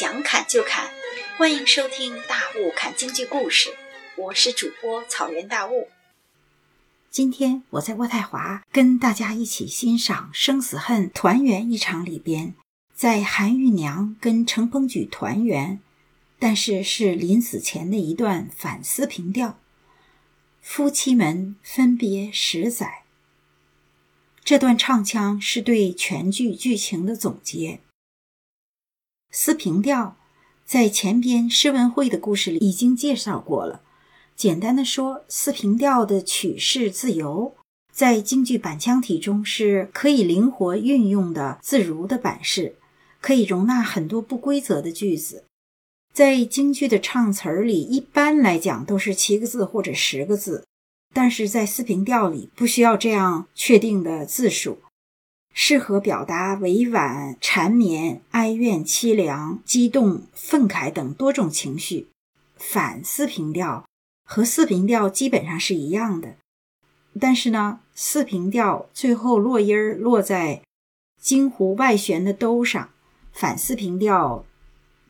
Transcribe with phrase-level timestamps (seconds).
[0.00, 0.88] 想砍就砍，
[1.36, 3.68] 欢迎收听《大雾砍京剧故事》，
[4.16, 5.88] 我是主播草原大雾。
[7.10, 12.54] 今天我在渥太华跟大家一起欣赏《生死恨》团圆一场里边，
[12.94, 15.78] 在韩玉娘跟程鹏举团圆，
[16.38, 19.58] 但是是临死前的一段反思平调。
[20.62, 23.02] 夫妻们分别十载，
[24.42, 27.80] 这段唱腔是对全剧剧情的总结。
[29.32, 30.16] 四平调
[30.64, 33.80] 在前边诗文会的故事里已经介绍过了。
[34.34, 37.54] 简单的说，四平调的曲式自由，
[37.92, 42.74] 在京剧板腔体中是可以灵活运用的自如的板式，
[43.20, 45.44] 可以容纳很多不规则的句子。
[46.12, 50.64] 在京剧的唱词儿里，一般来讲都是七个字或者十个字，
[51.14, 54.78] 但是在四平调里不需要这样确定的字数。
[55.52, 62.08] 适合表达委婉、缠绵、哀怨、凄凉、激动、愤慨等多种情绪。
[62.56, 63.84] 反四平调
[64.24, 66.36] 和四平调基本上是一样的，
[67.18, 70.62] 但是呢，四平调最后落音儿落在
[71.20, 72.90] 京胡外弦的兜上，
[73.32, 74.44] 反四平调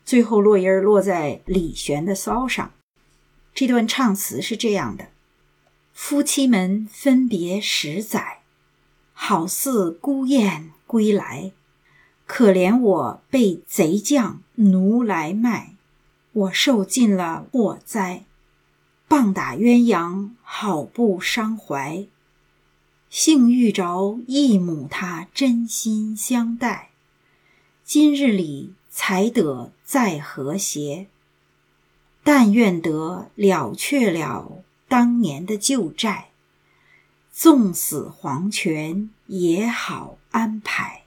[0.03, 2.71] 最后落音儿落在里弦的骚上。
[3.53, 5.09] 这段唱词是这样的：
[5.93, 8.40] 夫妻们分别十载。
[9.23, 11.51] 好似孤雁归来，
[12.25, 15.75] 可怜我被贼将奴来卖，
[16.33, 18.23] 我受尽了祸灾。
[19.07, 22.07] 棒打鸳鸯好不伤怀，
[23.11, 26.89] 幸遇着一母他真心相待。
[27.83, 31.05] 今日里才得再和谐，
[32.23, 36.30] 但愿得了却了当年的旧债。
[37.43, 41.00] 纵死黄泉也好安排。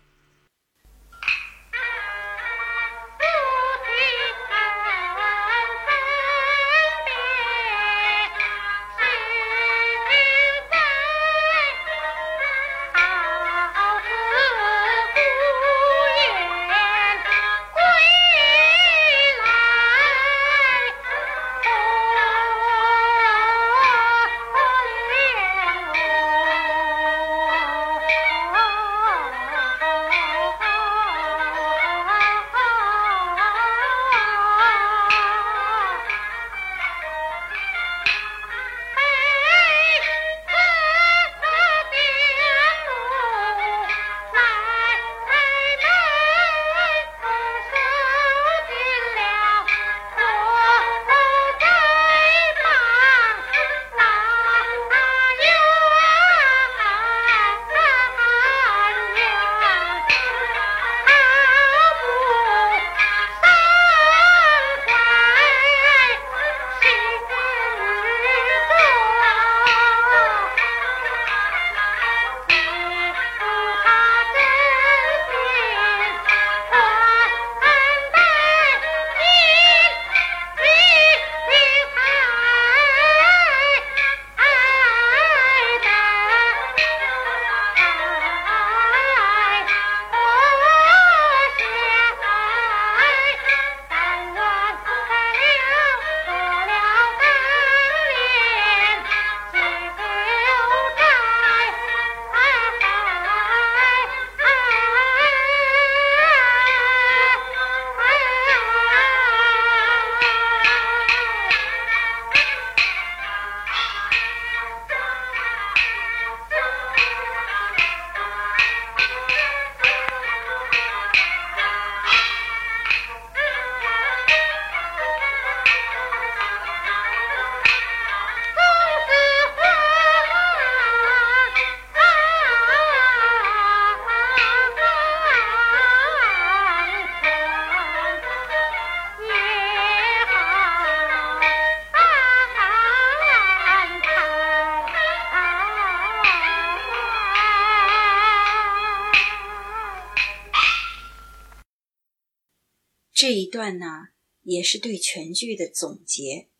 [153.26, 154.09] 这一段呢，
[154.43, 156.50] 也是对全剧的总结。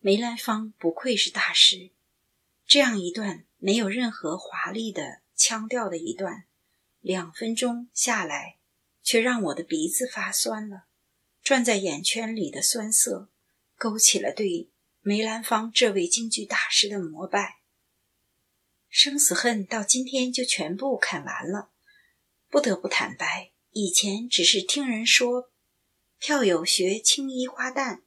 [0.00, 1.90] 梅兰芳不愧是大师，
[2.66, 6.46] 这样一段没有任何华丽的腔调的一段，
[6.98, 8.56] 两分钟下来，
[9.04, 10.86] 却让我的鼻子发酸了，
[11.44, 13.30] 转在眼圈里的酸涩，
[13.76, 14.68] 勾起了对
[15.00, 17.60] 梅兰芳这位京剧大师的膜拜。
[18.88, 21.70] 生死恨到今天就全部看完了，
[22.48, 23.52] 不得不坦白。
[23.72, 25.52] 以前只是听人说，
[26.18, 28.00] 票友学青衣花旦，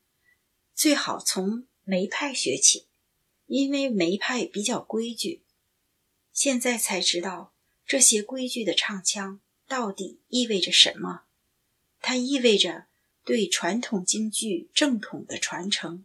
[0.76, 2.88] 最好从梅派学起，
[3.46, 5.42] 因为梅派比较规矩。
[6.34, 7.54] 现在才知道
[7.86, 11.24] 这些规矩的唱腔到底意味着什么。
[12.02, 12.88] 它意味着
[13.24, 16.04] 对传统京剧正统的传承，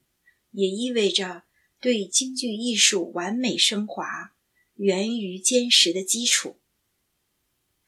[0.52, 1.42] 也意味着
[1.80, 4.36] 对京剧艺术完美升华、
[4.76, 6.60] 源于坚实的基础，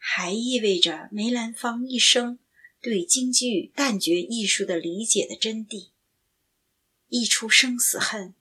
[0.02, 2.38] 还意味着梅兰芳一生
[2.81, 5.91] 对京剧旦角艺术的理解的真谛。
[7.08, 8.35] 一出生死恨，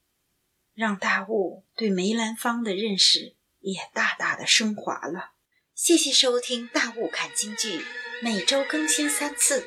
[0.74, 5.32] 让大雾对梅兰芳的认识也大大的升华了。
[5.74, 7.78] 谢谢收听《大雾看京剧》。
[8.22, 9.66] 每周更新三次，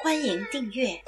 [0.00, 1.02] 欢迎订阅。